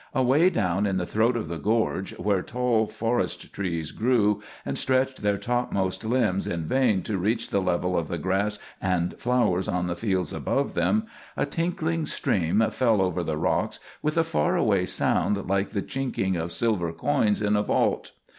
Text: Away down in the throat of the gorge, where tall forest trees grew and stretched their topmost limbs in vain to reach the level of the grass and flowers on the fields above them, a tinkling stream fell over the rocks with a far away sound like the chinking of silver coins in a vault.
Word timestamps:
Away 0.15 0.49
down 0.49 0.87
in 0.87 0.97
the 0.97 1.05
throat 1.05 1.37
of 1.37 1.47
the 1.47 1.59
gorge, 1.59 2.17
where 2.17 2.41
tall 2.41 2.87
forest 2.87 3.53
trees 3.53 3.91
grew 3.91 4.41
and 4.65 4.75
stretched 4.75 5.21
their 5.21 5.37
topmost 5.37 6.03
limbs 6.03 6.47
in 6.47 6.63
vain 6.65 7.03
to 7.03 7.19
reach 7.19 7.51
the 7.51 7.61
level 7.61 7.95
of 7.95 8.07
the 8.07 8.17
grass 8.17 8.57
and 8.81 9.13
flowers 9.19 9.67
on 9.67 9.85
the 9.85 9.95
fields 9.95 10.33
above 10.33 10.73
them, 10.73 11.05
a 11.37 11.45
tinkling 11.45 12.07
stream 12.07 12.63
fell 12.71 12.99
over 12.99 13.21
the 13.21 13.37
rocks 13.37 13.79
with 14.01 14.17
a 14.17 14.23
far 14.23 14.55
away 14.55 14.87
sound 14.87 15.47
like 15.47 15.69
the 15.69 15.83
chinking 15.83 16.35
of 16.35 16.51
silver 16.51 16.91
coins 16.91 17.39
in 17.39 17.55
a 17.55 17.61
vault. 17.61 18.11